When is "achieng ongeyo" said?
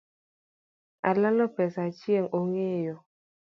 1.89-2.95